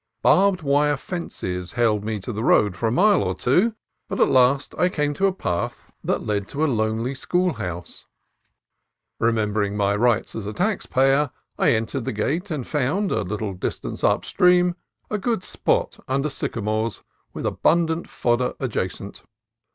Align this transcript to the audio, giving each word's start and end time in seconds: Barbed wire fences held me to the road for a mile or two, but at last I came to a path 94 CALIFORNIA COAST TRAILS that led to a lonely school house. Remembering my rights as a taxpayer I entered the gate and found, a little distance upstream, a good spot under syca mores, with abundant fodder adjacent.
Barbed 0.23 0.63
wire 0.63 0.97
fences 0.97 1.73
held 1.73 2.03
me 2.03 2.19
to 2.21 2.33
the 2.33 2.43
road 2.43 2.75
for 2.75 2.87
a 2.87 2.91
mile 2.91 3.21
or 3.21 3.35
two, 3.35 3.75
but 4.09 4.19
at 4.19 4.29
last 4.29 4.73
I 4.79 4.89
came 4.89 5.13
to 5.13 5.27
a 5.27 5.31
path 5.31 5.91
94 6.01 6.01
CALIFORNIA 6.01 6.01
COAST 6.01 6.05
TRAILS 6.05 6.27
that 6.27 6.33
led 6.33 6.47
to 6.47 6.65
a 6.65 6.73
lonely 6.75 7.13
school 7.13 7.53
house. 7.53 8.05
Remembering 9.19 9.77
my 9.77 9.95
rights 9.95 10.33
as 10.33 10.47
a 10.47 10.53
taxpayer 10.53 11.29
I 11.59 11.73
entered 11.73 12.05
the 12.05 12.13
gate 12.13 12.49
and 12.49 12.65
found, 12.65 13.11
a 13.11 13.21
little 13.21 13.53
distance 13.53 14.03
upstream, 14.03 14.73
a 15.11 15.19
good 15.19 15.43
spot 15.43 15.99
under 16.07 16.29
syca 16.29 16.63
mores, 16.63 17.03
with 17.33 17.45
abundant 17.45 18.09
fodder 18.09 18.55
adjacent. 18.59 19.21